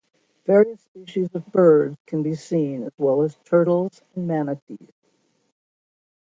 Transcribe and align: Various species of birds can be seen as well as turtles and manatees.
Various 0.47 0.81
species 0.81 1.29
of 1.35 1.45
birds 1.51 1.95
can 2.07 2.23
be 2.23 2.33
seen 2.33 2.81
as 2.81 2.91
well 2.97 3.21
as 3.21 3.37
turtles 3.45 4.01
and 4.15 4.27
manatees. 4.27 4.89